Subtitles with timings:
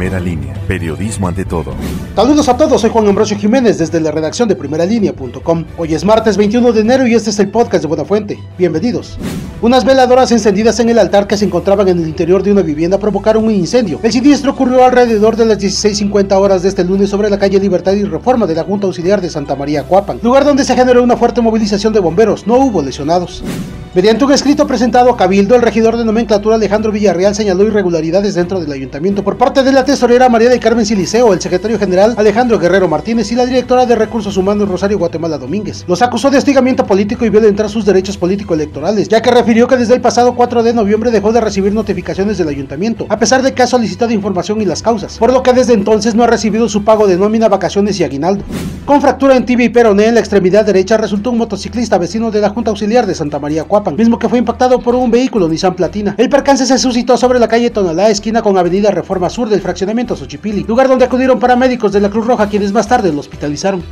[0.00, 1.74] Primera línea, periodismo ante todo.
[2.16, 5.64] Saludos a todos, soy Juan Ambrosio Jiménez desde la redacción de primeralínea.com.
[5.76, 8.38] Hoy es martes 21 de enero y este es el podcast de Buenafuente.
[8.56, 9.18] Bienvenidos.
[9.60, 12.96] Unas veladoras encendidas en el altar que se encontraban en el interior de una vivienda
[12.96, 14.00] provocaron un incendio.
[14.02, 17.92] El siniestro ocurrió alrededor de las 16.50 horas de este lunes sobre la calle Libertad
[17.92, 21.18] y Reforma de la Junta Auxiliar de Santa María Cuapan, lugar donde se generó una
[21.18, 22.46] fuerte movilización de bomberos.
[22.46, 23.44] No hubo lesionados.
[23.92, 28.60] Mediante un escrito presentado a Cabildo, el regidor de nomenclatura Alejandro Villarreal señaló irregularidades dentro
[28.60, 32.60] del ayuntamiento por parte de la tesorera María de Carmen Siliceo, el secretario general Alejandro
[32.60, 35.84] Guerrero Martínez y la directora de Recursos Humanos Rosario Guatemala Domínguez.
[35.88, 39.94] Los acusó de hostigamiento político y violentar sus derechos político-electorales, ya que refirió que desde
[39.94, 43.64] el pasado 4 de noviembre dejó de recibir notificaciones del ayuntamiento, a pesar de que
[43.64, 46.84] ha solicitado información y las causas, por lo que desde entonces no ha recibido su
[46.84, 48.44] pago de nómina, vacaciones y aguinaldo.
[48.84, 52.40] Con fractura en tibia y peroné en la extremidad derecha resultó un motociclista vecino de
[52.40, 53.64] la Junta Auxiliar de Santa María
[53.96, 56.14] Mismo que fue impactado por un vehículo Nissan Platina.
[56.18, 60.16] El percance se suscitó sobre la calle Tonalá, esquina con Avenida Reforma Sur del fraccionamiento
[60.16, 63.82] Xochipili, lugar donde acudieron paramédicos de la Cruz Roja quienes más tarde lo hospitalizaron.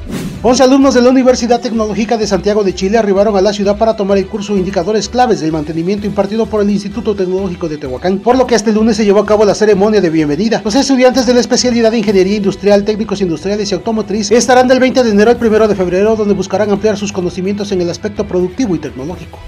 [0.40, 3.96] 11 alumnos de la Universidad Tecnológica de Santiago de Chile arribaron a la ciudad para
[3.96, 8.38] tomar el curso Indicadores Claves del Mantenimiento impartido por el Instituto Tecnológico de Tehuacán, por
[8.38, 10.62] lo que este lunes se llevó a cabo la ceremonia de bienvenida.
[10.64, 15.02] Los estudiantes de la especialidad de Ingeniería Industrial, Técnicos Industriales y Automotriz estarán del 20
[15.02, 18.76] de enero al 1 de febrero, donde buscarán ampliar sus conocimientos en el aspecto productivo
[18.76, 19.40] y tecnológico.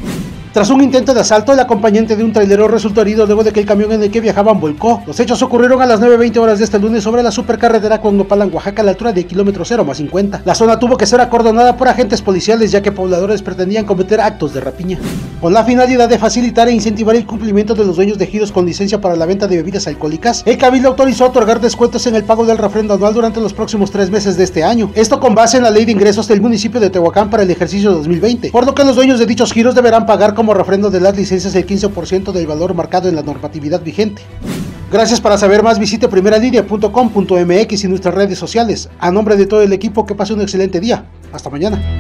[0.53, 3.61] Tras un intento de asalto, el acompañante de un trailero resultó herido luego de que
[3.61, 5.01] el camión en el que viajaban volcó.
[5.07, 8.53] Los hechos ocurrieron a las 9.20 horas de este lunes sobre la supercarretera con Nopalan,
[8.53, 10.43] Oaxaca, a la altura de kilómetro 0 más 50.
[10.45, 14.53] La zona tuvo que ser acordonada por agentes policiales ya que pobladores pretendían cometer actos
[14.53, 14.99] de rapiña.
[15.41, 18.67] Con la finalidad de facilitar e incentivar el cumplimiento de los dueños de ejidos con
[18.67, 22.45] licencia para la venta de bebidas alcohólicas, el Cabildo autorizó otorgar descuentos en el pago
[22.45, 24.91] del refrendo anual durante los próximos tres meses de este año.
[24.97, 27.93] Esto con base en la ley de ingresos del municipio de Tehuacán para el ejercicio
[27.93, 31.15] 2020, por lo que los dueños de dichos giros deberán pagar como refrendo de las
[31.15, 34.23] licencias el 15% del valor marcado en la normatividad vigente.
[34.91, 38.89] Gracias para saber más visite primeralinea.com.mx y nuestras redes sociales.
[39.01, 41.05] A nombre de todo el equipo que pase un excelente día.
[41.31, 42.00] Hasta mañana.